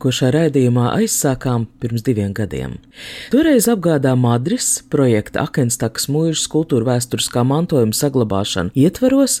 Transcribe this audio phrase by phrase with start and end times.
[0.00, 2.78] ko šajā raidījumā aizsākām pirms diviem gadiem.
[3.32, 9.40] Toreiz apgādā Madris projekta Akenstakas mūža kultūra vēsturiskā mantojuma saglabāšana ietvaros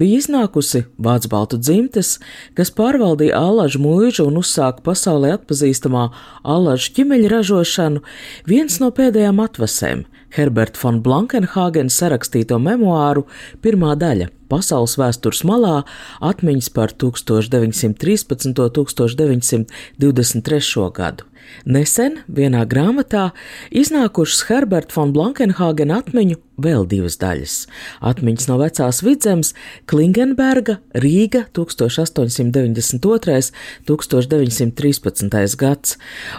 [0.00, 2.16] bija iznākusi Vācu baltu dzimtes,
[2.58, 6.08] kas pārvaldīja Allažu mūžu un uzsāka pasaulē atpazīstamā
[6.42, 8.02] Allažu ķimeļa ražošanu,
[8.50, 10.04] viens no pēdējām atvasēm
[10.34, 13.26] Herberta von Blankenhāgena sarakstīto memoāru
[13.62, 15.84] pirmā daļa- Pasaules vēstures malā
[16.26, 18.50] atmiņas par 1913.
[18.50, 20.90] un 1923.
[21.00, 21.29] gadu.
[21.64, 23.30] Nesen vienā grāmatā
[23.70, 27.66] iznākušas Herberta von Blankenhāgena atmiņu vēl divas daļas-
[28.10, 29.54] atmiņas no vecās vidzemes,
[29.86, 33.52] Klingenberga, Rīga 1892.
[33.86, 35.56] 1913.
[35.56, 35.96] gads,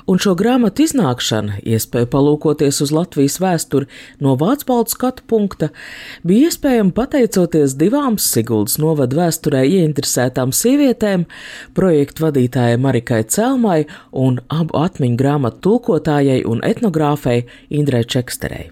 [0.07, 3.87] un šo grāmatu iznākšana, iespēja palūkoties uz Latvijas vēsturi
[4.19, 5.69] no Vācu baltu skatu punkta,
[6.23, 11.25] bija iespējama pateicoties divām Siguldas novada vēsturē ieinteresētām sievietēm,
[11.73, 18.69] projektu vadītājai Marikai Celmai un abu atmiņu grāmatu tulkotājai un etnogrāfei Indrei Čeksterei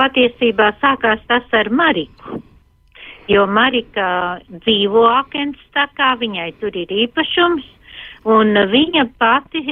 [0.00, 2.40] patiesībā sākās tas ar Mariku.
[3.30, 7.66] Jo Marika dzīvo Akenstakā, viņai tur ir īpašums,
[8.36, 9.62] un viņa pati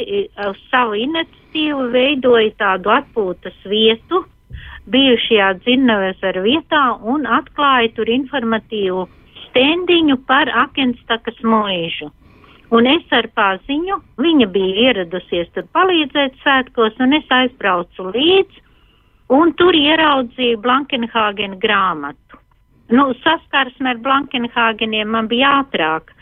[0.49, 4.23] uz savu iniciatīvu veidoja tādu atpūtas vietu
[4.93, 9.09] bijušajā Dzinnavezara vietā un atklāja tur informatīvu
[9.49, 12.13] stendiņu par Akenstakas mūžu.
[12.75, 18.65] Un es ar paziņu, viņa bija ieradusies tur palīdzēt svētkos, un es aizbraucu līdzi
[19.33, 22.41] un tur ieraudzīju Blankenhāgena grāmatu.
[22.93, 26.13] Nu, saskarsme ar Blankenhāgeniem man bija ātrāk,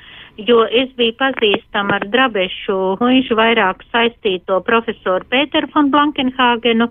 [0.49, 6.91] jo es biju pazīstama ar Drabešu muižu vairāk saistīto profesoru Pēteru von Blankenhāgenu.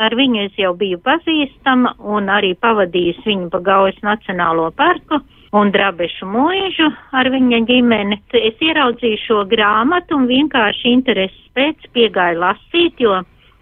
[0.00, 5.18] Ar viņu es jau biju pazīstama un arī pavadījusi viņu pa Gaujas Nacionālo parku
[5.56, 8.20] un Drabešu mūžu ar viņa ģimeni.
[8.40, 13.18] Es ieraudzīju šo grāmatu un vienkārši intereses pēc piegāju lasīt, jo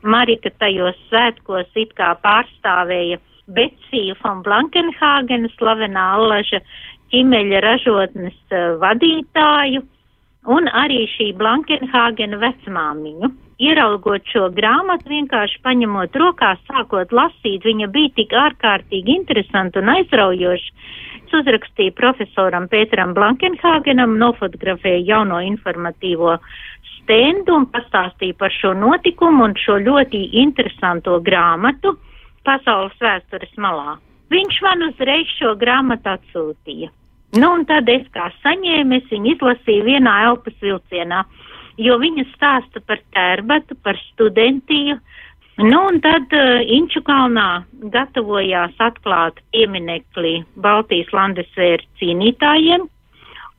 [0.07, 3.19] Marika tajos svētkos it kā pārstāvēja
[3.57, 6.61] Betsiju von Blankenhāgena, slavenā allaža
[7.11, 9.83] ķimeļa ražotnes uh, vadītāju,
[10.55, 13.33] un arī šī Blankenhāgena vecmāmiņu.
[13.59, 20.75] Ieraugot šo grāmatu, vienkārši paņemot rokās, sākot lasīt, viņa bija tik ārkārtīgi interesanta un aizraujoša.
[21.27, 26.37] Es uzrakstīju profesoram Pēteram Blankenhāgenam, nofotografēju jauno informatīvo
[26.93, 31.97] stendu un pastāstīja par šo notikumu un šo ļoti interesanto grāmatu
[32.47, 33.99] pasaules vēstures malā.
[34.31, 36.93] Viņš man uzreiz šo grāmatu atsūtīja.
[37.37, 41.25] Nu, un tad es kā saņēmu, es viņu izlasīju vienā elpas vilcienā,
[41.79, 44.99] jo viņa stāsta par tērbatu, par studentiju.
[45.59, 52.85] Nu, un tad uh, Inču kalnā gatavojās atklāt pieminekli Baltijas landesvēru cīnītājiem,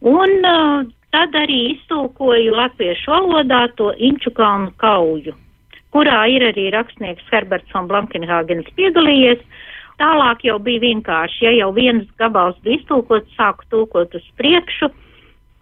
[0.08, 5.34] un uh, Tad arī iztulkoju latviešu valodā to Inču kalnu kauju,
[5.90, 9.42] kurā ir arī rakstnieks Herberts von Blankenhāgens piedalījies.
[10.00, 14.92] Tālāk jau bija vienkārši, ja jau viens gabals bija iztulkots, sāku tulkot uz priekšu,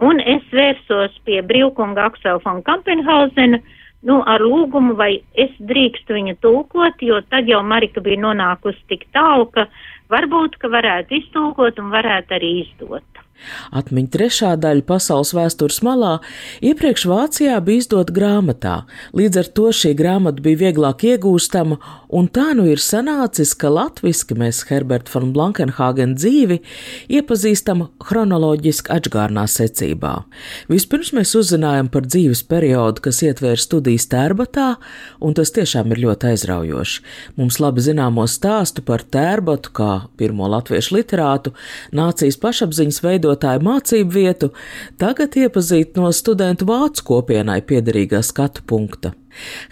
[0.03, 3.59] un es vērsos pie brīvkunga Aksela von Kampenhausena,
[4.07, 9.07] nu, ar lūgumu, vai es drīkstu viņu tulkot, jo tad jau Marika bija nonākusi tik
[9.15, 9.67] tālu, ka
[10.13, 13.16] varbūt, ka varētu iztulkot un varētu arī izdot.
[13.77, 16.17] Atmiņa trešā daļa pasaules vēstures malā
[16.65, 18.75] iepriekš Vācijā bija izdota grāmatā,
[19.17, 21.77] līdz ar to šī grāmata bija vieglāk iegūstama,
[22.09, 26.59] un tā nu ir sanācis, ka latviski mēs Herberta von Blankenhagen dzīvi
[27.19, 30.13] iepazīstam chronoloģiski atžgārnā secībā.
[30.71, 34.69] Vispirms mēs uzzinājām par dzīves periodu, kas ietvēr studijas tērbatā,
[35.23, 37.03] un tas tiešām ir ļoti aizraujoši.
[37.39, 41.53] Mums labi zināmo stāstu par tērbatu kā pirmo latviešu literātu,
[41.95, 44.51] nācijas pašapziņas veidu veidotāju mācību vietu,
[44.97, 49.13] tagad iepazīt no studentu vācu kopienai piederīgā skatu punkta.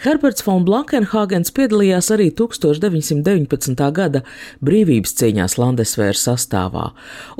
[0.03, 3.75] Herberts von Blankenhāgens piedalījās arī 1919.
[3.95, 4.21] gada
[4.65, 6.85] brīvības cīņās Landesvēra sastāvā,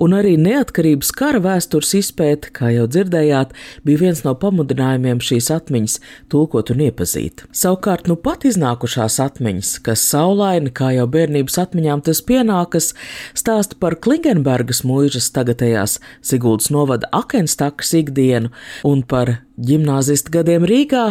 [0.02, 3.54] un arī neatkarības kara vēstures izpēte, kā jau dzirdējāt,
[3.88, 6.00] bija viens no pamudinājumiem šīs atmiņas
[6.34, 7.46] tulkot un iepazīt.
[7.56, 12.92] Savukārt, nu pat iznākušās atmiņas, kas saulaini, kā jau bērnības atmiņām tas pienākas,
[13.38, 18.54] stāsta par Klingenbergas mūžas tagadējās Siguldas novada Akenstakas ikdienu
[18.88, 21.06] un par Gimnāzista gadiem Rīgā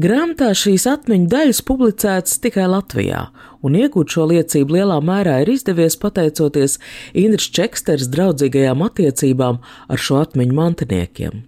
[0.00, 3.26] grāmatā šīs atmiņu daļas publicētas tikai Latvijā,
[3.60, 6.78] un iegūt šo liecību lielā mērā ir izdevies pateicoties
[7.12, 11.42] Indras Čeksters draudzīgajām attiecībām ar šo atmiņu mantiniekiem.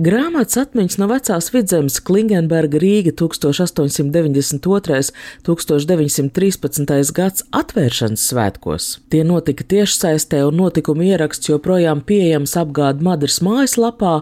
[0.00, 5.12] Grāmatas atmiņas no vecās vidzemes Klingenberga Rīga 1892.
[5.46, 7.12] 1913.
[7.16, 8.88] gads atvēršanas svētkos.
[9.12, 14.20] Tie notika tiešsaistē un notikumu ieraksts joprojām pieejams apgāda Madras mājaslapā,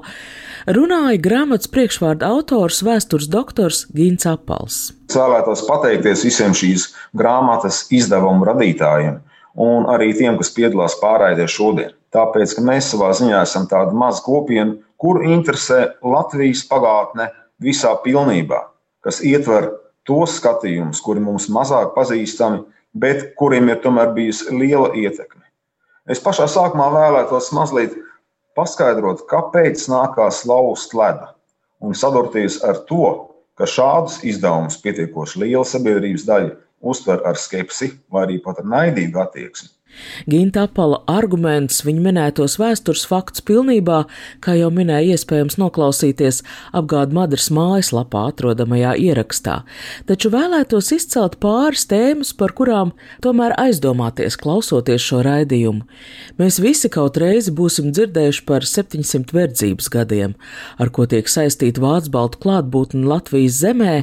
[0.67, 4.81] runāja grāmatas priekšvārda autors vēstures doktors Gins Apals.
[5.15, 9.23] Vēlētos pateikties visiem šīs grāmatas izdevumu radītājiem
[9.59, 11.95] un arī tiem, kas piedalās pārraidē šodien.
[12.15, 17.31] Tāpēc, ka mēs savā ziņā esam tāda maza kopiena, kur interesē Latvijas pagātne
[17.63, 18.61] visā pilnībā,
[19.05, 19.71] kas ietver
[20.09, 22.65] tos skatījumus, kuri mums mazāk pazīstami,
[22.99, 25.45] bet kuriem ir tomēr bijusi liela ietekme.
[26.09, 27.95] Es pašā sākumā vēlētos mazliet
[28.57, 31.29] paskaidrot, kāpēc nākās lauzt ledu
[31.85, 33.11] un sadurties ar to,
[33.59, 39.21] ka šādus izdevumus pietiekoši liela sabiedrības daļa uztver ar skepsi vai arī pat ar naidīgu
[39.23, 39.71] attieksmi.
[40.31, 44.03] Ginta apala arguments viņa minētos vēstures faktus pilnībā,
[44.45, 46.43] kā jau minēja, iespējams noklausīties
[46.77, 49.61] apgāda Madras mājaslapā atrodamajā ierakstā,
[50.09, 52.95] taču vēlētos izcelt pāris tēmas, par kurām
[53.25, 55.87] tomēr aizdomāties klausoties šo raidījumu.
[56.41, 60.37] Mēs visi kaut reizi būsim dzirdējuši par 700 verdzības gadiem,
[60.79, 64.03] ar ko tiek saistīta Vācu baltu klātbūtne Latvijas zemē,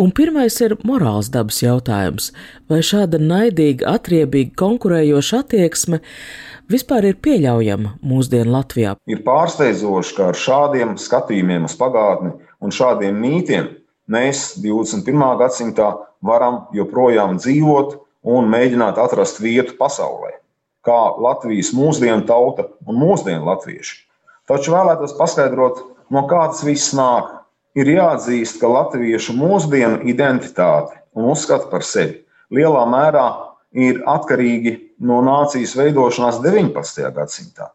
[0.00, 2.32] Un pirmais ir morāls dabas jautājums.
[2.70, 6.00] Vai šāda naidīga, atriebīga, konkurējoša attieksme
[6.72, 8.96] vispār ir pieļaujama mūsdienu Latvijā?
[9.06, 13.70] Ir pārsteidzoši, ka ar šādiem skatījumiem uz pagātni un šādiem mītiem
[14.10, 15.22] mēs 21.
[15.38, 15.92] gadsimtā
[16.24, 17.94] varam joprojām dzīvot
[18.34, 20.34] un mēģināt atrast vietu pasaulē,
[20.84, 24.00] kā Latvijas mūsdienu tauta un mūsdienu latvieši.
[24.50, 27.30] Taču vēlētos paskaidrot, no kā tas viss nāk
[27.74, 32.20] Ir jāatzīst, ka latviešu mūsdienu identitāte un uzskats par sevi
[32.54, 33.28] lielā mērā
[33.74, 37.08] ir atkarīgi no nācijas veidošanās 19.
[37.16, 37.72] gadsimtā.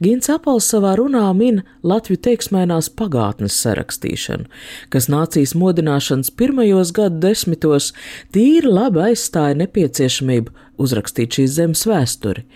[0.00, 4.48] Gins Apels savā runā min Latviju teiksmēnās pagātnes sarakstīšanu,
[4.92, 7.90] kas nācijas modināšanas pirmajos gadu desmitos
[8.32, 12.46] tīri labi aizstāja nepieciešamību uzrakstīt šīs zemes vēsturi.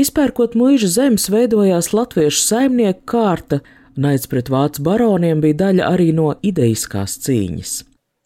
[0.00, 3.60] Izpērkot muīžu zemes, veidojās latviešu saimnieku kārta,
[3.94, 7.74] Naids pret vācu baroniem bija daļa arī no ideiskās cīņas.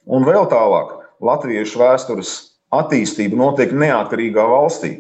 [0.09, 2.31] Un vēl tālāk, latviešu vēstures
[2.73, 4.95] attīstība notiek neatkarīgā valstī,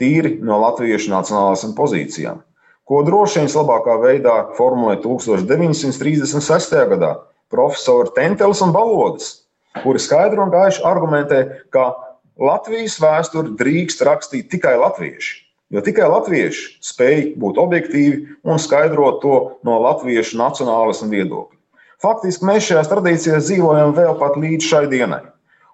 [0.00, 2.40] tīri no latviešu nacionālām pozīcijām,
[2.88, 6.80] ko droši vien labākā veidā formulē 1936.
[6.94, 7.12] gadā
[7.52, 9.44] profesori Tentels un Balodas,
[9.82, 11.92] kuri skaidri un gaiši argumentē, ka
[12.40, 15.43] Latvijas vēsturi drīkst rakstīt tikai latvieši.
[15.74, 21.58] Jo tikai latvieši spēj būt objektīvi un skaidrot to no latviešu nacionālismu viedokļa.
[22.04, 25.24] Faktiski mēs šajās tradīcijās dzīvojam vēl pat līdz šai dienai.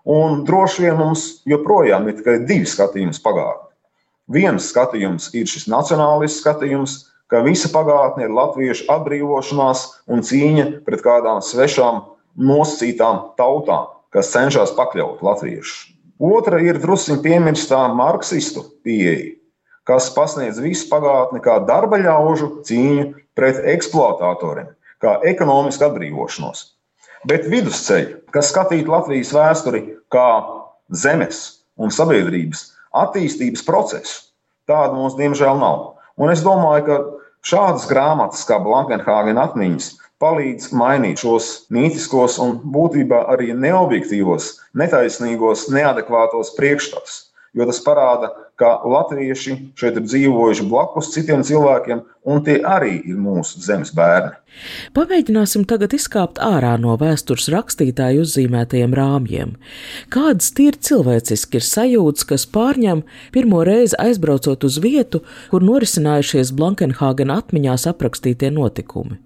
[0.08, 3.68] Un droši vien mums joprojām ir tikai divi skatījumi pagātnē.
[4.32, 6.94] Viens skatījums ir šis nacionālisms skatījums,
[7.28, 12.06] ka visa pagātne ir latviešu atbrīvošanās un cīņa pret kādām svešām,
[12.40, 15.90] nosacītām tautām, kas cenšas pakļaut latviešus.
[16.20, 19.34] Otra ir drusku piemirstā marksistu pieeja,
[19.90, 23.06] kas pasniedz visu pagātni kā darba ļaužu cīņu
[23.38, 24.68] pret eksploatatoriem,
[25.02, 26.60] kā ekonomisku atbrīvošanos.
[27.26, 29.82] Bet vidusceļi, kas skatītu Latvijas vēsturi
[30.14, 30.28] kā
[30.94, 31.40] zemes
[31.80, 32.68] un sabiedrības
[33.02, 34.20] attīstības procesu,
[34.70, 35.96] tāda mums diemžēl nav.
[36.20, 37.00] Un es domāju, ka
[37.50, 39.90] šādas grāmatas kā Blankenhāgena atmiņas
[40.22, 48.30] palīdz mainīt šos mītiskos un būtībā arī neobjektīvos, netaisnīgos, neadekvātos priekšstatus jo tas parāda,
[48.60, 54.34] ka latvieši šeit ir dzīvojuši blakus citiem cilvēkiem, un tie arī ir mūsu zemes bērni.
[54.96, 59.54] Pamēģināsim tagad izkāpt ārā no vēstures rakstītāju uzzīmētajiem rāmjiem.
[60.12, 67.40] Kādas tīri cilvēciski ir sajūtas, kas pārņem pirmo reizi aizbraucot uz vietu, kur norisinājušies Blankenhāgena
[67.40, 69.16] atmiņās aprakstītie notikumi?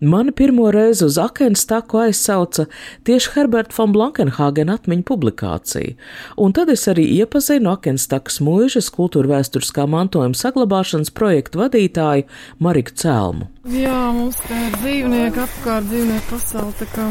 [0.00, 2.68] Mani pirmo reizi uz Akenstaku aizsauca
[3.08, 5.96] tieši Herberta von Blankenhāgena atmiņu publikācija,
[6.38, 12.28] un tad es arī iepazinu Akenstakas mūžas kultūra vēsturiskā mantojuma saglabāšanas projektu vadītāju
[12.62, 13.50] Mariku Cēlmu.
[13.74, 16.90] Jā, mums tā ir dzīvnieki apkārt, dzīvnieku pasauli.
[16.94, 17.10] Kā...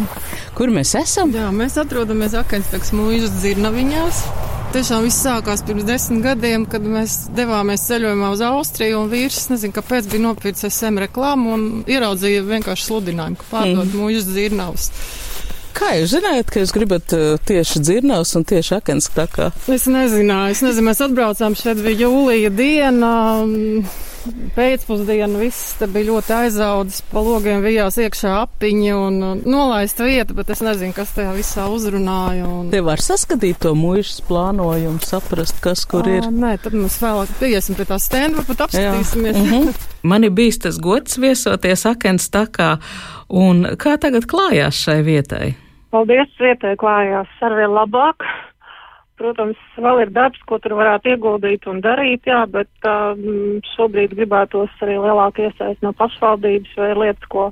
[0.57, 1.35] Kur mēs esam?
[1.35, 4.23] Jā, mēs atrodamies Akenstakas mūžas dzirnaviņās.
[4.67, 9.05] Tiešām viss sākās pirms desmit gadiem, kad mēs devāmies ceļojumā uz Austriju.
[9.07, 14.01] Vīrs, nezinu, kāpēc, bija nopircis SM reklāmu un ieraudzīja vienkārši sludinājumu, ka pārdod mm.
[14.01, 14.89] mūžas dzirnavas.
[15.77, 19.49] Kā jūs zinājāt, ka jūs gribat uh, tieši dzirnavas un tieši akens tā kā?
[19.71, 23.13] Es nezināju, es nezinu, mēs atbraucām šeit bija jūlija diena.
[24.55, 30.63] Pēcpusdienā viss bija ļoti aizaudzis, pa logiem vijās iekšā apiņi un nolaista vieta, bet es
[30.65, 32.47] nezinu, kas tajā visā uzrunāja.
[32.47, 32.71] Un...
[32.73, 36.25] Te var saskatīt to mūžas plānojumu, saprast, kas kur ir.
[36.25, 39.37] À, nē, tad mēs vēlāk pieiesim pie tā stenda, pat apskatīsimies.
[39.37, 39.87] Mm -hmm.
[40.03, 42.77] Man ir bijis tas gods viesoties akens takā,
[43.29, 45.55] un kā tagad klājās šai vietai?
[45.91, 48.23] Paldies, vietai klājās arvien labāk.
[49.17, 53.17] Protams, vēl ir darbs, ko tur varētu ieguldīt un darīt, jā, bet uh,
[53.73, 57.47] šobrīd gribētos arī lielāku iesaist no pašvaldības vai lietas, ko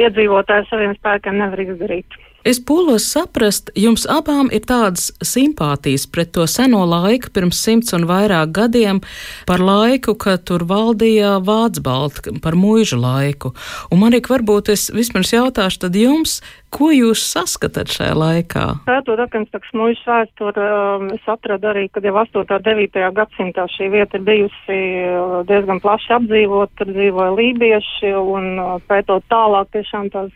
[0.00, 2.18] iedzīvotāji saviem spēkiem nevar izdarīt.
[2.40, 8.06] Es pūlos saprast, jums abām ir tādas simpātijas pret to seno laiku, pirms simts un
[8.08, 9.02] vairāk gadiem,
[9.44, 13.52] par laiku, kad tur valdīja Vācu balta, par mūža laiku.
[13.92, 16.38] Un man ir varbūt es vispirms jautāšu tad jums,
[16.72, 18.64] ko jūs saskatāt šajā laikā?
[18.88, 22.40] Pētot Akenstaks mūža vēsturi, um, es atradu arī, kad jau 8.
[22.40, 23.04] un 9.
[23.20, 29.28] gadsimtā šī vieta ir bijusi uh, diezgan plaši apdzīvot, tur dzīvoja lībieši un uh, pētot
[29.28, 30.32] tālāk tiešām tās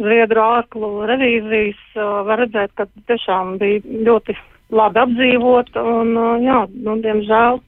[0.00, 1.82] Zviedru ārklu revīzijas
[2.26, 4.36] var redzēt, ka tiešām bija ļoti
[4.72, 7.60] labi apdzīvota un, jā, nu, diemžēl.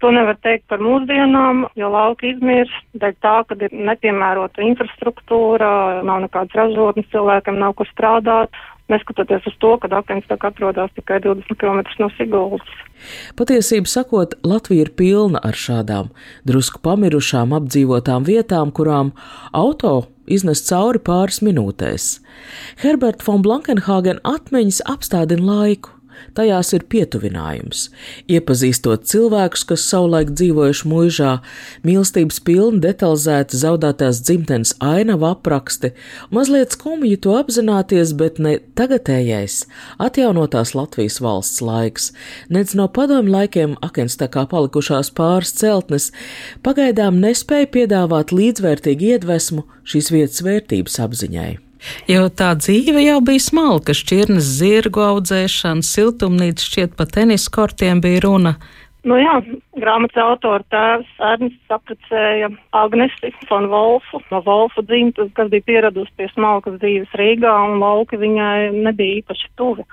[0.00, 6.22] To nevar teikt par mūsdienām, jo lauki izmirst, dēļ tā, ka ir nepiemērota infrastruktūra, nav
[6.24, 8.56] nekādas ražotnes, cilvēkiem nav kur strādāt,
[8.92, 12.72] neskatoties uz to, ka Akens tā kā atrodas tikai 20 km no Siguldas.
[13.38, 16.10] Patiesību sakot, Latvija ir pilna ar šādām
[16.48, 19.14] drusku pamirušām apdzīvotām vietām, kurām
[19.56, 22.18] auto iznest cauri pāris minūtēs.
[22.82, 25.99] Herbert von Blankenhagen atmiņas apstādina laiku.
[26.36, 27.86] Tajās ir pietuvinājums,
[28.30, 31.32] iepazīstot cilvēkus, kas savulaik dzīvojuši mūžā,
[31.86, 35.92] mīlestības pilni, detalizēti zaudētās dzimtenes ainava apraksti,
[36.34, 39.64] mazliet skumji to apzināties, bet ne tagadējais,
[40.02, 42.10] atjaunotās Latvijas valsts laiks,
[42.48, 46.10] nec no padomu laikiem akenstakā palikušās pāris celtnes,
[46.66, 51.69] pagaidām nespēja piedāvāt līdzvērtīgu iedvesmu šīs vietas vērtības apziņai.
[52.10, 58.24] Jo tā dzīve jau bija smalka, šķirnes zirgu audzēšana, siltumnīca šķiet pa tenis kortiem bija
[58.26, 58.54] runa.
[59.08, 59.38] Nu jā,
[59.80, 66.28] grāmatas autora tēvs Ernsts apprecēja Agnesi von Wolfu no Wolfu dzimtas, kas bija pieradusi pie
[66.34, 69.86] smalkas dzīves Rīgā, un lauki viņai nebija īpaši tuvi.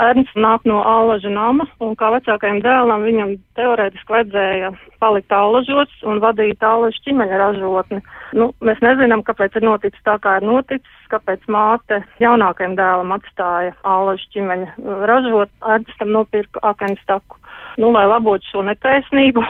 [0.00, 4.70] Ernsts nāk no Allaža nama, un kā vecākajam dēlam viņam teorētiski vajadzēja
[5.02, 8.00] palikt Allažos un vadīt Allaža ķimeņa ražotni.
[8.38, 13.74] Nu, mēs nezinām, kāpēc ir noticis tā, kā ir noticis, kāpēc māte jaunākajam dēlam atstāja
[13.84, 17.40] Allaža ķimeņa ražot, Ernsts tam nopirka akenstaku.
[17.80, 19.44] Nu, lai labotu šo netaisnību,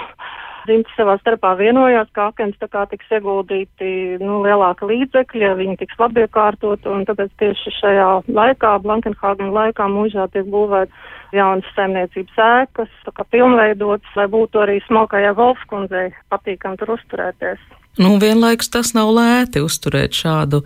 [0.62, 5.98] Dzimti savā starpā vienojās, ka akens tā kā tiks ieguldīti nu, lielāka līdzekļa, viņi tiks
[5.98, 10.94] labi iekārtot, un tāpēc tieši šajā laikā, Blankenhāgen laikā, mūžā tiek būvēt
[11.34, 17.62] jaunas saimniecības ēkas, tā kā pilnveidotas, lai būtu arī smalkajā golfkundzei patīkam tur uzturēties.
[18.00, 20.62] Nu, vienlaikus tas nav lēti uzturēt šādu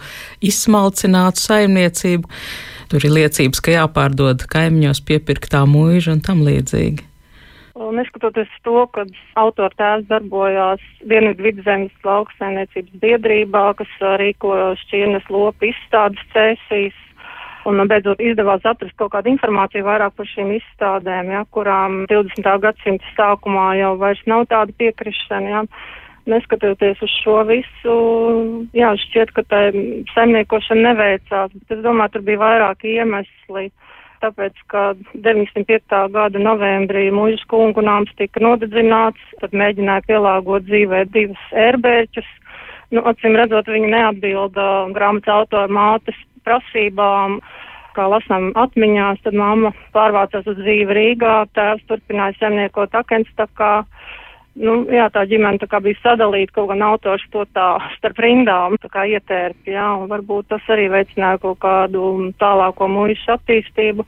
[0.46, 2.30] izsmalcinātu saimniecību.
[2.92, 7.02] Tur ir liecības, ka jāpārdod kaimiņos piepirktā mūža un tam līdzīgi.
[7.76, 9.04] Neskatoties to, ka
[9.36, 13.90] autora tēvs darbojās Dienvidu vidzemes lauksainiecības biedrībā, kas
[14.22, 16.96] rīko šķirnes lopu izstādes cēsīs,
[17.68, 22.48] un beidzot izdevās atrast kaut kādu informāciju vairāk par šīm izstādēm, ja, kurām 20.
[22.64, 25.52] gadsimta sākumā jau vairs nav tāda piekrišana.
[25.52, 25.64] Ja.
[26.26, 27.96] Neskatoties uz šo visu,
[28.74, 29.60] jā, šķiet, ka tā
[30.14, 33.68] saimniekošana neveicās, bet es domāju, tur bija vairāki iemesli.
[33.68, 33.85] Uh,
[34.22, 34.82] tāpēc, ka
[35.14, 36.00] 95.
[36.14, 42.28] gada novembrī mūžas kungu nāms tika nodedzināts, tad mēģināja pielāgot dzīvē divus ērbēķus.
[42.94, 47.40] Nu, acīm redzot, viņi neatbilda grāmatas autora mātes prasībām.
[47.96, 53.86] Kā lasām atmiņās, tad mamma pārvācās uz dzīvi Rīgā, tēvs turpināja saimniekot Akenstakā
[54.56, 58.78] nu, jā, tā ģimene tā kā bija sadalīta, kaut gan autors to tā starp rindām
[58.82, 64.06] tā kā ietērp, jā, un varbūt tas arī veicināja kaut kādu tālāko mūžu attīstību.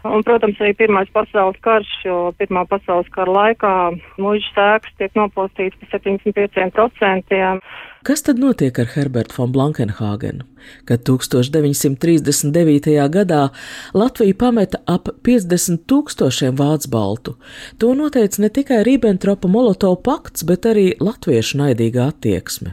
[0.00, 3.72] Un, protams, arī Pirmais pasaules karš, jo Pirmā pasaules kara laikā
[4.16, 7.60] mūža sēks tiek nopostīts par 75%.
[8.08, 10.46] Kas tad notiek ar Herbertu von Blankenhāgenu,
[10.88, 12.96] kad 1939.
[13.12, 13.42] gadā
[13.92, 17.36] Latvija pameta ap 50 tūkstošiem vācu baltu?
[17.76, 22.72] To noteica ne tikai Ribbentropa Molotov pakts, bet arī latviešu naidīga attieksme.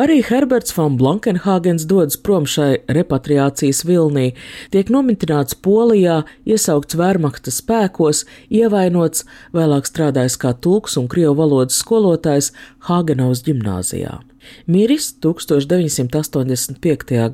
[0.00, 4.30] Arī Herberts von Blankenhagens dodas prom šai repatriācijas vilnī,
[4.72, 12.48] tiek nomitināts Polijā, iesaukts Vērmakta spēkos, ievainots, vēlāk strādājis kā tulks un krievu valodas skolotājs
[12.88, 14.24] Hāgenaus ģimnāzijā.
[14.64, 16.80] Miris 1985.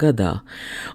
[0.02, 0.42] gadā,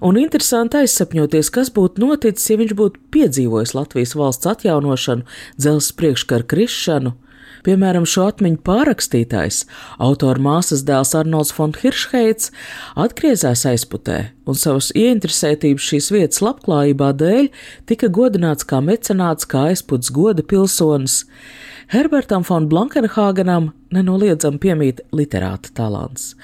[0.03, 5.23] un interesanti aizsapņoties, kas būtu noticis, ja viņš būtu piedzīvojis Latvijas valsts atjaunošanu,
[5.55, 7.15] dzelzs priekškara krišanu,
[7.65, 9.63] Piemēram, šo atmiņu pārakstītājs,
[10.01, 12.51] autora māsas dēls Arnolds Fonhiršheits,
[12.99, 17.49] atgriezās aizputē un savas ieinteresētības šīs vietas labklājībā dēļ
[17.89, 21.21] tika godināts kā mecenāts, kā aizputs goda pilsonis.
[21.87, 26.35] Herbertam von Blankenhāgenam nenoliedzami piemīt literāta talants.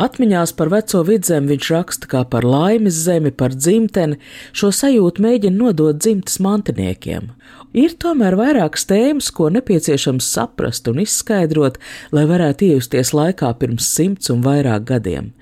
[0.00, 4.20] Atmiņās par veco vidzemi viņš raksta kā par laimes zemi, par dzimteni,
[4.56, 7.32] šo sajūtu mēģina nodot dzimtas mantiniekiem.
[7.74, 11.80] Ir tomēr vairākas tēmas, ko nepieciešams saprast un izskaidrot,
[12.14, 15.32] lai varētu iejusties laikā pirms simts un vairāk gadiem.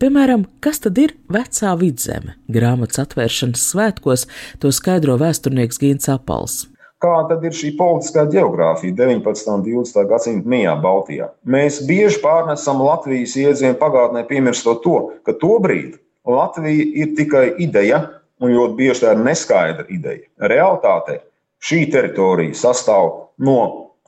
[0.00, 2.38] Piemēram, kas tad ir vecā vidzeme?
[2.52, 4.26] Grāmatas atvēršanas svētkos
[4.64, 6.62] to skaidro vēsturnieks Gīns Apals.
[7.02, 9.48] Kāda ir šī politiskā geogrāfija 19.
[9.50, 10.04] un 20.
[10.06, 11.32] gadsimta mijā Baltijā?
[11.42, 15.96] Mēs bieži pārnesam Latvijas iedzienu pagātnē, piemirstot to, ka tobrīd
[16.30, 18.04] Latvija ir tikai ideja,
[18.38, 20.28] un ļoti bieži tā ir neskaidra ideja.
[20.52, 21.18] Realtātē
[21.62, 23.10] šī teritorija sastāv
[23.42, 23.58] no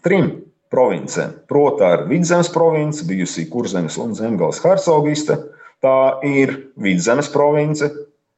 [0.06, 0.30] trim
[0.70, 1.34] provincēm.
[1.50, 5.40] Proti, ir Vidzemes province, bijusi Kurzemes un Zemgales hercogiste,
[5.82, 5.98] tā
[6.30, 7.90] ir Vidzemes province,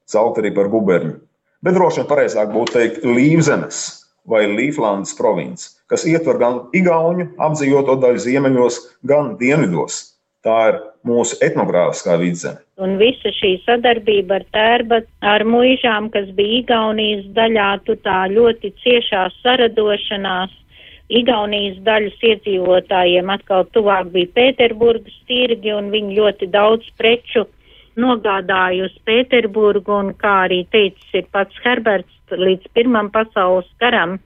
[0.09, 1.13] celt arī par guberņu.
[1.61, 3.85] Bet droši vien pareizāk būtu teikt Līvzemes
[4.27, 10.03] vai Līflandes province, kas ietver gan Igaunu apdzīvoto daļu ziemeļos, gan dienvidos.
[10.45, 12.61] Tā ir mūsu etnogrāfiskā vidzeme.
[12.79, 18.71] Un visa šī sadarbība ar tērba, ar muižām, kas bija Igaunijas daļā, tu tā ļoti
[18.83, 20.53] ciešā saradošanās.
[21.07, 27.45] Igaunijas daļas iedzīvotājiem atkal tuvāk bija Pēterburgas tirgi un viņi ļoti daudz preču
[27.97, 34.17] nogādāja uz Pēterburgu un, kā arī teicis ir pats Herberts, līdz Pirmam pasaules karam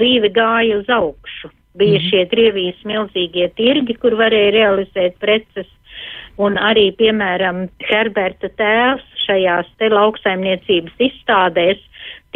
[0.00, 1.52] dzīve gāja uz augšu.
[1.76, 2.06] Bija mm.
[2.08, 5.68] šie Krievijas milzīgie tirgi, kur varēja realizēt preces,
[6.40, 11.82] un arī, piemēram, Herberta tēvs šajās te lauksaimniecības izstādēs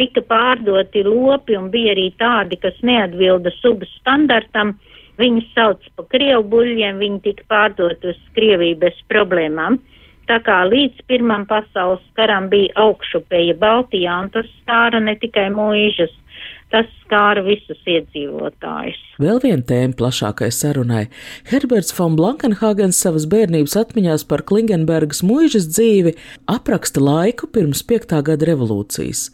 [0.01, 4.75] tika pārdoti lopi, un bija arī tādi, kas neatbilda sugas standartam.
[5.21, 9.77] Viņus sauc pa krievu buļļiem, viņi tika pārdot uz Krieviju bez problēmām.
[10.31, 16.13] Tā kā līdz Pirmam pasaules karam bija augšupeja Baltijā, un tas skāra ne tikai mūžas,
[16.71, 18.99] tas skāra visus iedzīvotājus.
[19.19, 21.01] Vēl viena tēma plašākai sarunai.
[21.49, 26.13] Herberts von Blankenhagens savas bērnības atmiņās par Klingenbergas mūžas dzīvi
[26.53, 29.25] apraksta laiku pirms piektā gada revolūcijas,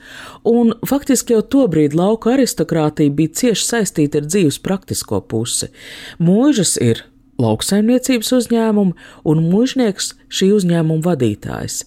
[0.50, 5.70] un faktiski jau tobrīd lauka aristokrātija bija cieši saistīta ar dzīves praktisko pusi.
[6.18, 7.06] Mūžas ir
[7.42, 8.96] lauksaimniecības uzņēmumu
[9.30, 11.82] un mužnieks šī uzņēmuma vadītājs.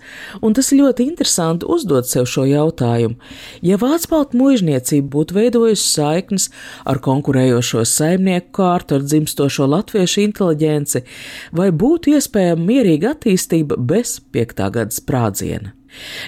[0.44, 3.18] Un tas ir ļoti interesanti uzdot sev šo jautājumu.
[3.66, 6.48] Ja Vācbalta mužniecība būtu veidojusi saiknes
[6.88, 11.04] ar konkurējošo saimnieku kārtu, ar dzimstošo latviešu inteliģenci,
[11.56, 15.74] vai būtu iespējama mierīga attīstība bez piektā gada sprādziena?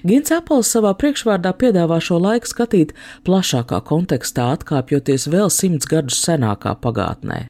[0.03, 6.75] Gins Apels savā priekšvārdā piedāvā šo laiku skatīt plašākā kontekstā, atkāpjoties vēl simts gadus senākā
[6.83, 7.47] pagātnē.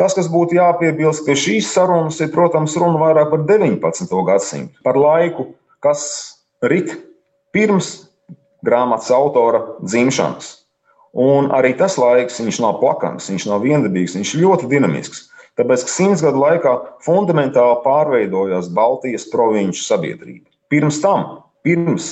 [0.00, 4.14] Tas, kas būtu jāpiebilst pie šīs sarunas, ir, protams, runa vairāk par 19.
[4.24, 5.50] gadsimtu, par laiku,
[5.84, 6.06] kas
[6.64, 6.94] rit
[7.52, 7.90] pirms
[8.64, 10.54] grāmatas autora dzimšanas.
[11.20, 15.26] Un arī tas laiks, viņš nav plakans, viņš nav viendabīgs, viņš ir ļoti dinamisks.
[15.60, 16.72] Tāpēc, ka simts gadu laikā
[17.04, 20.46] fundamentāli pārveidojās Baltijas provinču sabiedrība.
[20.72, 22.06] Pirms tam, pirms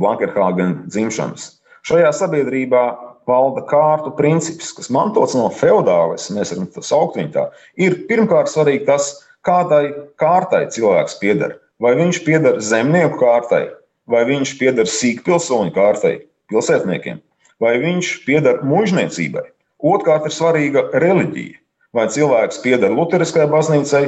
[0.00, 2.84] Blankerhāgena dzimšanas, šajā sabiedrībā
[3.30, 7.46] valda kārtu princips, kas mantots no feudālisma, mēs varam to saukt viņa tā,
[7.78, 9.12] ir pirmkārt svarīgi tas,
[9.46, 9.84] kādai
[10.20, 11.56] kārtai cilvēks pieder.
[11.80, 13.70] Vai viņš pieder zemnieku kārtai,
[14.10, 16.18] vai viņš pieder sīkpilsoņu kārtai,
[16.52, 17.22] pilsētniekiem,
[17.62, 19.46] vai viņš pieder mužniecībai.
[19.80, 21.56] Otrkārt ir svarīga reliģija.
[21.96, 24.02] Vai cilvēks pieder Lutheriskajai baznīcai,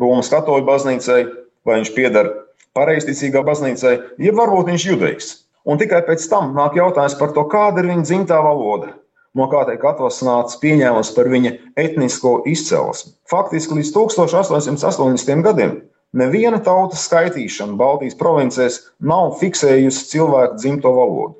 [0.00, 1.18] Romas katoļu baznīcai,
[1.66, 2.30] vai viņš pieder
[2.76, 5.32] pareizticīgā baznīcai, jeb varbūt viņš judejs.
[5.66, 8.92] Un tikai pēc tam nāk jautājums par to, kāda ir viņa dzimtā valoda,
[9.34, 11.52] no kā tiek atvasināts pieņēmums par viņa
[11.82, 13.16] etnisko izcelsmi.
[13.30, 15.42] Faktiski līdz 1880.
[15.42, 15.80] gadiem
[16.16, 21.34] neviena tautas skaitīšana Baltijas provincēs nav fiksējusi cilvēku dzimto valodu.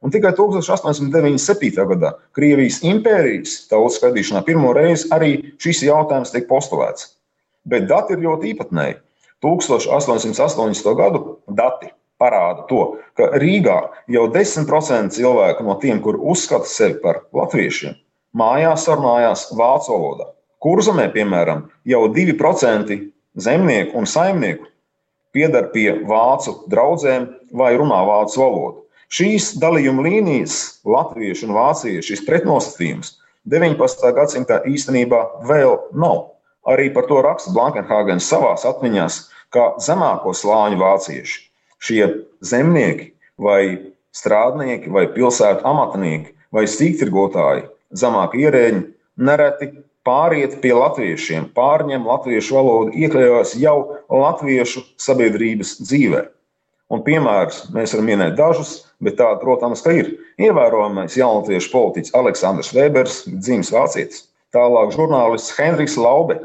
[0.00, 1.86] Un tikai 1897.
[1.92, 5.30] gadā Krievijas impērijas tautas skaitīšanā pirmo reizi arī
[5.62, 7.12] šis jautājums tiek postulēts.
[7.68, 8.98] Bet dati ir ļoti īpatnēji.
[9.44, 10.94] 1880.
[10.98, 12.82] gadu dati parāda to,
[13.18, 13.78] ka Rīgā
[14.12, 17.96] jau 10% cilvēku no tiem, kur uzskata sevi par latviešiem,
[18.36, 20.28] mājās sarunājās vācu valodā.
[20.60, 22.98] Kurzemē, piemēram, jau 2%
[23.40, 24.68] zemnieku un saimnieku
[25.32, 28.76] piedar pie vācu draugiem vai runā vācu valodu.
[29.10, 33.16] Šīs dalījuma līnijas, latviešu un vāciešu, šis pretnostatījums
[33.50, 34.12] 19.
[34.14, 36.28] gadsimtā īstenībā vēl nav
[36.68, 39.20] Arī par to raksta Blankenhāgens savās atmiņās,
[39.54, 41.38] kā zemāko slāņu vācieši.
[41.80, 42.06] Šie
[42.44, 48.82] zemnieki vai strādnieki vai pilsētu amatnieki vai sīktirgotāji, zemāki ierēģi
[49.20, 49.70] nereti
[50.06, 53.76] pāriet pie latviešiem, pārņem latviešu valodu, iekļaujas jau
[54.08, 56.24] latviešu sabiedrības dzīvē.
[56.90, 58.72] Un piemērus mēs varam minēt dažus,
[59.04, 60.10] bet tāda, protams, ka ir.
[60.42, 64.24] Ievērojamais jaunatviešu politiķis Aleksandrs Vēbers, dzimis vācietis.
[64.50, 66.40] Tālāk žurnālists Henrijs Laube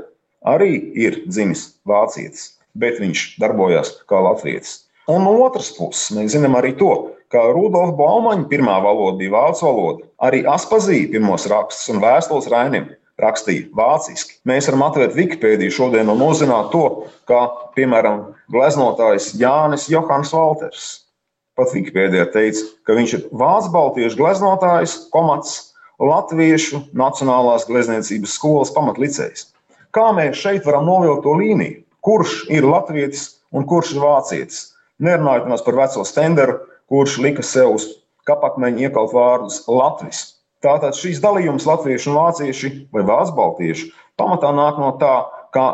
[0.46, 4.85] arī ir dzimis vācietis, bet viņš darbojās kā latvietis.
[5.12, 6.92] Un no otras puses, mēs zinām arī to,
[7.30, 10.08] ka Rudolf Baumaņa pirmā valoda bija vācu valoda.
[10.26, 12.88] Arī Aspazī pirmos rakstus un vēstules Rainim
[13.22, 14.40] rakstīja vāciski.
[14.50, 17.46] Mēs varam atvērt Wikipēdiju šodien un uzzināt to, kā,
[17.78, 20.88] piemēram, gleznotājs Jānis Johans Walters.
[21.56, 29.52] Pat Wikipēdijā teica, ka viņš ir vācu baltiešu gleznotājs, komats Latviešu Nacionālās glezniecības skolas pamatlicējs.
[29.96, 31.84] Kā mēs šeit varam novilkt to līniju?
[32.04, 34.66] Kurš ir latvietis un kurš ir vācietis?
[35.04, 37.90] Nerunājot par veco stenderu, kurš lika sev uz
[38.30, 44.80] kapakmeņa iekalt vārdus Latvijas Tātad šīs dalījums latvieši un vācieši vai vācu baltieši pamatā nāk
[44.82, 45.14] no tā,
[45.54, 45.66] ka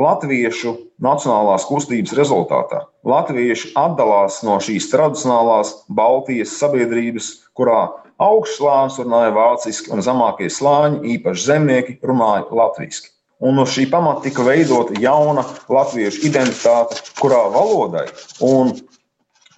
[0.00, 0.72] latviešu
[1.04, 7.28] nacionālās kustības rezultātā latvieši atdalās no šīs tradicionālās Baltijas sabiedrības,
[7.58, 7.82] kurā
[8.22, 13.10] augšslānis runāja vāciski un zemākie slāņi, īpaši zemnieki, runāja latviešu.
[13.40, 18.06] Un no šī pamata tika veidota jauna latviešu identitāte, kurā valodai
[18.44, 18.74] un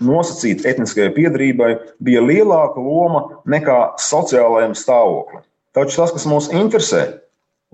[0.02, 5.42] nosacīta etniskajai piedarībai bija lielāka loma nekā sociālajam stāvoklim.
[5.74, 7.04] Taču tas, kas mūs interesē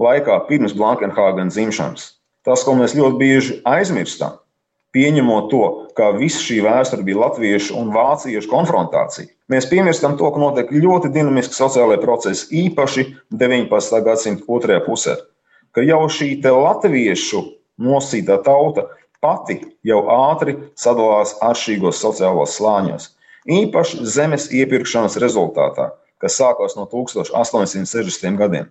[0.00, 2.12] laikā pirms Blankenhāgenes dzimšanas,
[2.46, 4.38] tas, ko mēs ļoti bieži aizmirstam,
[4.96, 5.64] pieņemot to,
[5.98, 9.28] ka visa šī vēsture bija latviešu un vāciešu konfrontācija.
[9.52, 14.00] Mēs piemirstam to, ka notiek ļoti dinamiski sociālai procesi, īpaši 19.
[14.06, 15.16] gadsimta otrajā pusē,
[15.78, 17.44] ka jau šī latviešu
[17.78, 18.88] nosītā tauta
[19.22, 23.12] pati jau ātri sadalās atšķirīgos sociālos slāņos.
[23.46, 28.34] Īpaši zemes iepirkšanas rezultātā, kas sākās no 1860.
[28.40, 28.66] gadiem.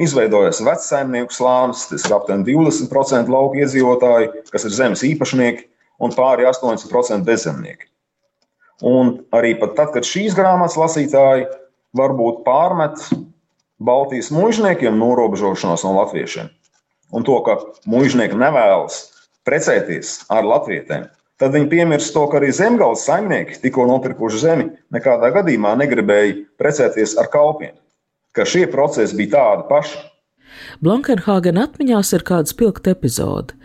[0.00, 5.66] Izveidojas vecsaimnieku slānis, tas ir aptuveni 20% lauku iedzīvotāji, kas ir zemes īpašnieki,
[6.04, 7.88] un pāri 80% bezzemnieki.
[8.88, 11.48] Un arī tad, kad šīs grāmatas lasītāji
[11.96, 13.04] varbūt pārmet
[13.82, 16.50] Baltijas mužniekiem norobežošanos no latviešiem,
[17.12, 17.58] un to, ka
[17.90, 19.00] mužnieki nevēlas
[19.46, 21.08] precēties ar latvietēm,
[21.42, 27.16] tad viņi piemirst to, ka arī zemgāles saimnieki, tikko nopirkuši zemi, nekādā gadījumā negribēja precēties
[27.18, 27.74] ar kalpiem,
[28.36, 30.00] ka šie procesi bija tādi paši.
[30.84, 33.56] Blankenhāgena atmiņās ir kāda spilgta epizode.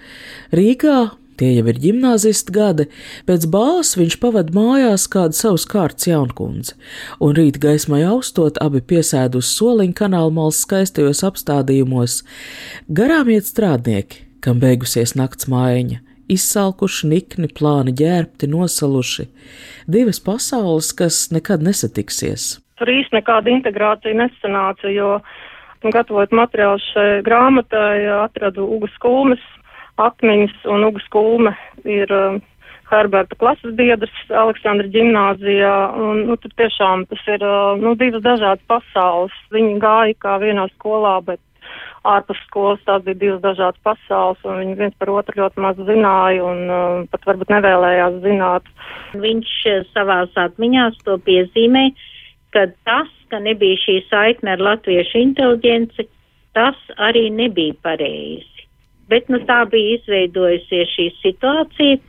[0.56, 2.88] Rīgā Tie jau ir gimnāzisti gadi,
[3.30, 6.74] pēc bāles viņš pavada mājās kādu savus kārtas jaunkundzi,
[7.22, 12.24] un rīt gaismai austot abi piesēd uz soliņa kanāla malas skaistajos apstādījumos.
[12.90, 16.00] Garām iet strādnieki, kam beigusies nakts maiņa,
[16.34, 19.28] izsalkuši, nikni, plāni ģērbti, nosaluši.
[19.86, 22.56] Divas pasaules, kas nekad nesatiksies.
[22.82, 25.20] Tur īsti nekāda integrācija nesanāca, jo,
[25.86, 29.46] nu, gatavojot materiālu šai grāmatai, atradu Ugas kulmes
[30.02, 31.54] atmiņas, un Ugas kulme
[31.86, 32.38] ir uh,
[32.88, 38.64] Herberta klases biedrs Aleksandra ģimnāzijā, un, nu, tur tiešām tas ir, uh, nu, divas dažādas
[38.72, 39.36] pasaules.
[39.56, 41.42] Viņi gāja kā vienā skolā, bet
[42.08, 46.46] ārpus skolas tās bija divas dažādas pasaules, un viņi viens par otru ļoti maz zināja
[46.48, 48.70] un uh, pat varbūt nevēlējās zināt.
[49.20, 51.90] Viņš uh, savās atmiņās to piezīmē,
[52.56, 56.08] ka tas, ka nebija šī saikne ar latviešu inteliģenci,
[56.56, 56.80] tas
[57.10, 58.57] arī nebija pareizi.
[59.12, 62.00] Bet nu, tā bija izveidojusies šī situācija,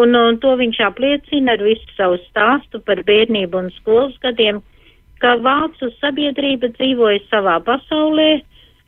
[0.00, 4.62] un, un to viņš apliecina ar visu savu stāstu par bērnību un skolas gadiem,
[5.20, 8.30] ka vācu sabiedrība dzīvoja savā pasaulē,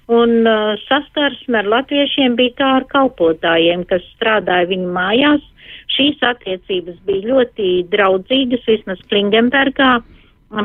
[0.08, 5.44] un uh, saskarsme ar latviešiem bija kā ar kalpotājiem, kas strādāja viņu mājās.
[5.92, 9.98] Šīs attiecības bija ļoti draudzīgas, vismaz Klingenbergā.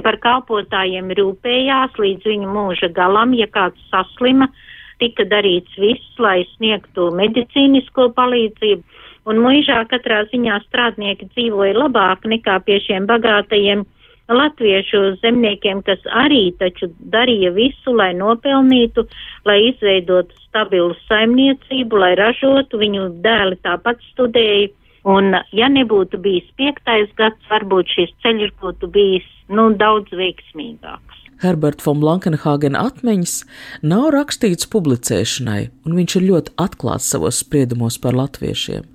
[0.03, 4.47] Par kalpotājiem rūpējās līdz viņu mūža galam, ja kāds saslima,
[5.03, 9.01] tika darīts viss, lai sniegtu medicīnisko palīdzību.
[9.29, 13.85] Un mūžā katrā ziņā strādnieki dzīvoja labāk nekā pie šiem bagātajiem
[14.31, 19.05] latviešu zemniekiem, kas arī taču darīja visu, lai nopelnītu,
[19.47, 24.71] lai izveidotu stabilu saimniecību, lai ražotu, viņu dēli tāpat studēja.
[25.03, 31.22] Un, ja nebūtu bijis piektais gads, varbūt šis ceļš būtu bijis nu, daudz veiksmīgāks.
[31.43, 33.34] Herberta von Blankenhāgena atmiņas
[33.86, 38.88] nav rakstīts publicēšanai, un viņš ir ļoti atklāts savos spriedumos par latviešiem.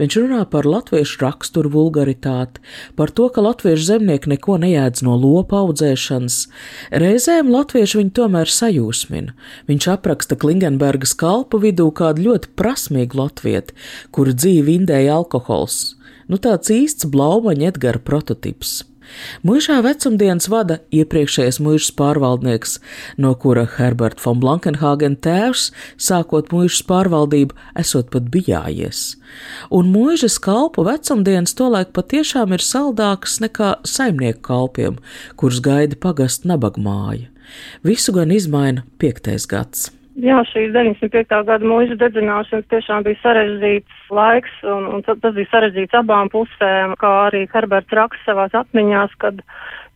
[0.00, 2.62] Viņš runā par latviešu raksturu vulgaritāti,
[2.98, 6.38] par to, ka latviešu zemnieki neko nejēdz no lopa audzēšanas.
[7.04, 9.34] Reizēm latvieši viņu tomēr sajūsmina.
[9.70, 13.78] Viņš apraksta Klingenbergas kalpu vidū kādu ļoti prasmīgu latvieti,
[14.10, 15.82] kuru dzīvi indēja alkohols.
[16.30, 18.82] Nu tāds īsts blaumaņa Edgara prototips.
[19.46, 22.76] Mūžā vecumdienas vada iepriekšējais mūžas pārvaldnieks,
[23.18, 25.70] no kura Herbert von Blankenhagen tēvs,
[26.00, 29.04] sākot mūžas pārvaldību, esot pat bijājies.
[29.72, 35.00] Un mūžas kalpu vecumdienas tolaik patiešām ir saldākas nekā saimnieku kalpiem,
[35.36, 37.28] kurus gaida pagast nabagmāja.
[37.84, 39.90] Visu gan izmaina piektais gads.
[40.20, 41.38] Jā, šīs 95.
[41.48, 47.12] gada mūža dedzināšanas tiešām bija sarežģīts laiks, un, un tas bija sarežģīts abām pusēm, kā
[47.30, 49.40] arī Herberts raksta savās atmiņās, kad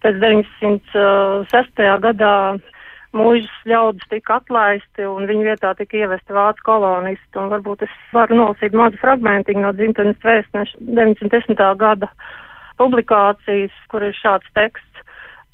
[0.00, 1.84] pēc 906.
[2.06, 2.32] gadā
[3.16, 8.40] mūžas ļaudis tika atlaisti, un viņu vietā tika ievesti vācu kolonisti, un varbūt es varu
[8.40, 11.64] nolasīt mazu fragmentiņu no dzimtenes vēstneša 910.
[11.80, 12.08] gada
[12.80, 15.04] publikācijas, kur ir šāds teksts.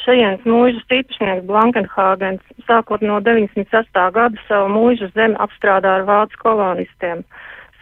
[0.03, 3.99] Šajienas mūžas īpašnieks Blankenhāgens sākot no 96.
[4.17, 7.23] gada savu mūžu zemi apstrādā ar vācu kolonistiem.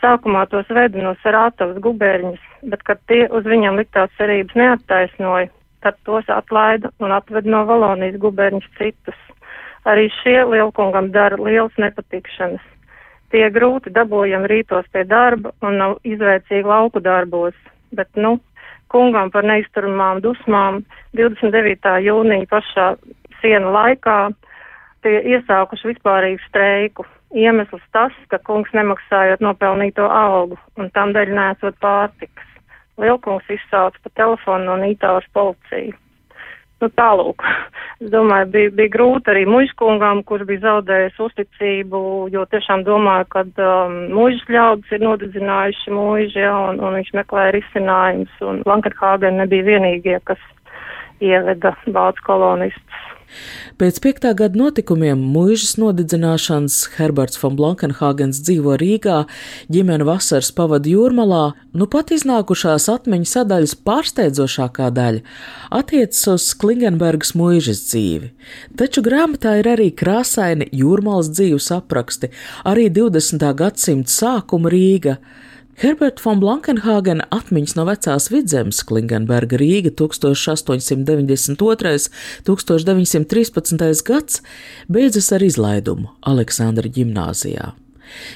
[0.02, 5.48] Sākumā tos veda no Sarātavas gubērņas, bet, kad tie uz viņam liktās cerības neattaisnoja,
[5.80, 9.16] tad tos atlaida un atved no Valonijas gubērņas citus.
[9.88, 12.64] Arī šie lielkungam dara liels nepatikšanas.
[13.32, 17.56] Tie grūti dabojami rītos pie darba un nav izveicīgi lauku darbos,
[17.96, 18.36] bet, nu,
[18.90, 20.82] kungam par neizturamām dusmām
[21.18, 21.96] 29.
[22.04, 22.90] jūnija pašā
[23.40, 24.18] siena laikā
[25.04, 27.06] tie iesākuši vispārīgu streiku.
[27.30, 32.46] Iemesls tas, ka kungs nemaksājot nopelnīto algu un tam dēļ nesot pārtikas.
[33.00, 35.94] Lielkungs izsauca pa telefonu no Nītāvas policiju.
[36.80, 37.44] Nu, tālūk.
[38.00, 42.00] Es domāju, bija, bija grūti arī mužkungam, kurš bija zaudējis uzticību,
[42.32, 47.52] jo tiešām domāju, ka um, mužas ļaudis ir nodedzinājuši muži, ja, un, un viņš meklēja
[47.58, 50.40] risinājumus, un Lankarhāgen nebija vienīgie, kas
[51.20, 53.04] ieveda vācu kolonistus.
[53.80, 59.22] Pēc piektā gada notikumiem mūžas nodedzināšanas Herberts von Blankenhagens dzīvo Rīgā,
[59.72, 65.24] ģimene vasaras pavada jūrmalā, nu pat iznākušās atmiņu sadaļas pārsteidzošākā daļa
[65.80, 68.32] attiecas uz Klingenbergas mūžas dzīvi.
[68.78, 72.32] Taču grāmatā ir arī krāsaini jūrmalas dzīves apraksti,
[72.68, 73.46] arī 20.
[73.56, 75.18] gadsimta sākuma Rīga.
[75.80, 82.10] Herbert von Blankenhāgena atmiņas no vecās vidzemes Klingenberga Rīga 1892.
[82.44, 84.02] 1913.
[84.04, 84.42] gads
[84.92, 87.70] beidzas ar izlaidumu Aleksandra ģimnāzijā.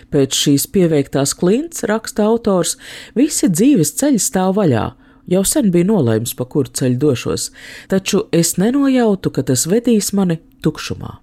[0.09, 2.79] Pēc šīs pieveiktās klints, raksta autors,
[3.13, 4.87] visi dzīves ceļi stāv vaļā.
[5.29, 7.51] Jau sen bija nolēms, pa kuru ceļu došos,
[7.93, 11.19] taču es nenojautu, ka tas vedīs mani tukšumā.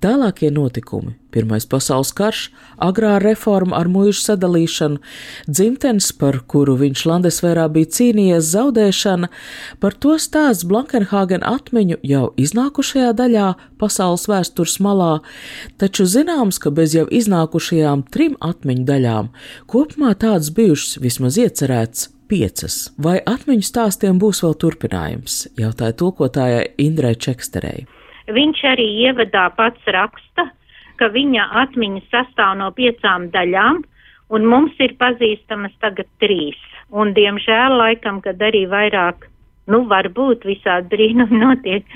[0.00, 4.98] Tālākie notikumi- Pirmais pasaules karš, agrā reforma ar mūžu sadalīšanu,
[5.48, 9.28] dzimtenes, par kuru viņš Landesvērā bija cīnījies, zaudēšana,
[9.80, 15.20] par to stāsts Blankenhāgen atmiņu jau iznākušajā daļā pasaules vēstures malā,
[15.76, 19.28] taču zināms, ka bez jau iznākušajām trim atmiņu daļām
[19.66, 22.90] kopumā tādas bijušas vismaz iecerēts piecas.
[22.98, 25.46] Vai atmiņu stāstiem būs vēl turpinājums?
[25.58, 27.86] jautāja tulkotājai Indrai Čeksterei.
[28.26, 30.48] Viņš arī ievadā pats raksta,
[30.98, 33.82] ka viņa atmiņas sastāv no piecām daļām,
[34.34, 36.58] un mums ir pazīstamas tagad trīs.
[36.90, 39.28] Un, diemžēl, laikam, kad arī vairāk,
[39.70, 41.86] nu, varbūt visādi brīnumi notiek,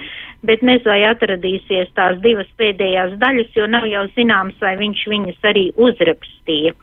[0.47, 5.51] bet nezinu, vai atradīsies tās divas pēdējās daļas, jo nav jau zināms, vai viņš viņas
[5.51, 6.77] arī uzrakstīja.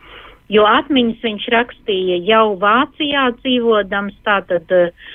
[0.51, 5.10] Jo atmiņas viņš rakstīja jau Vācijā dzīvodams, tātad uh,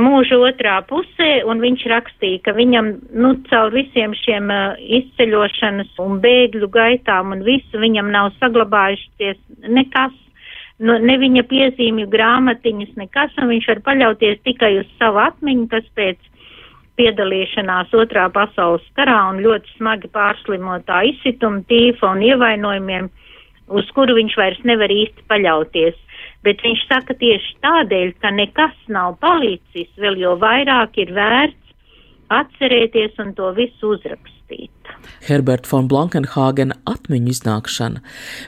[0.00, 6.18] mūža otrā pusē, un viņš rakstīja, ka viņam, nu, caur visiem šiem uh, izceļošanas un
[6.24, 10.16] bēgļu gaitām un visu viņam nav saglabājušies nekas,
[10.80, 15.88] nu, ne viņa piezīmju grāmatiņas, nekas, un viņš var paļauties tikai uz savu atmiņu, kas
[15.98, 16.28] pēc
[17.00, 23.08] piedalīšanās otrā pasaules karā un ļoti smagi pārslimotā izsituma tīfa un ievainojumiem,
[23.70, 25.96] uz kuru viņš vairs nevar īsti paļauties
[26.46, 31.60] bet viņš saka tieši tādēļ, ka nekas nav palicis, vēl jo vairāk ir vērts
[32.30, 34.70] atcerēties un to visu uzrakstīt.
[35.26, 38.02] Herbert von Blankenhāgena atmiņu iznākšana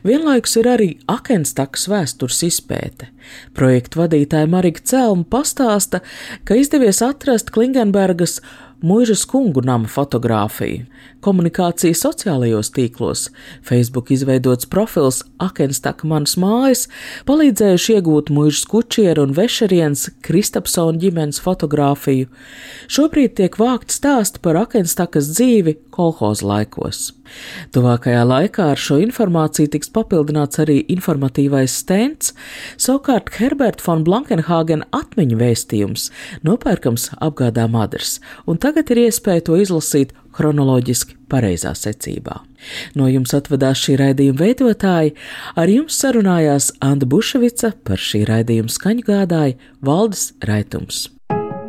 [0.07, 3.11] vienlaikus ir arī Akenstakas vēstures izpēte.
[3.57, 6.03] Projektu vadītāja Marika Celma pastāsta,
[6.47, 8.41] ka izdevies atrast Klingenbergas
[8.83, 10.87] mūžas kungu nama fotografiju,
[11.23, 13.29] komunikāciju sociālajos tīklos,
[13.67, 16.89] Facebook izveidots profils Akenstaka manas mājas,
[17.29, 22.31] palīdzējuši iegūt mūžas kučieru un vešerienas Kristapsona ģimenes fotografiju.
[22.93, 27.13] Šobrīd tiek vākt stāsti par Akenstakas dzīvi kolhoz laikos.
[27.73, 32.35] Tuvākajā laikā ar šo informāciju tiks papildināts arī informatīvais stends,
[32.81, 36.11] savukārt Herbert von Blankenhagen atmiņu vēstījums
[36.47, 42.41] nopērkams apgādā madras, un tagad ir iespēja to izlasīt chronoloģiski pareizā secībā.
[42.99, 45.17] No jums atvedās šī raidījuma veidotāji,
[45.59, 51.09] ar jums sarunājās Anna Buševica, par šī raidījuma skaņu gādāja Valdis Raitums.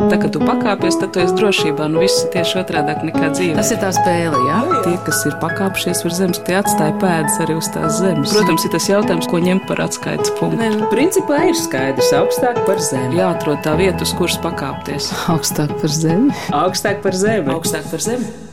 [0.10, 1.86] Tā kā tu pakāpies, tad tu esi drošībā.
[1.92, 3.56] Nu, viss ir tieši otrādi nekā dzīve.
[3.60, 4.60] Tas ir tā spēle, jā.
[4.86, 8.34] Tie, kas ir pakāpšies uz zemes, tie atstāja pēdas arī uz tās zemes.
[8.34, 10.60] Protams, ir tas jautājums, ko ņemt par atskaites punktu.
[10.60, 13.20] Ne, nu, principā ir skaidrs, augstāk par zemi.
[13.22, 15.14] Jāatrod tā vieta, uz kuras pakāpties.
[15.34, 16.34] Augstāk par zemi.
[16.64, 17.54] Augstāk par zemi.
[17.54, 18.53] Augstāk par zemi.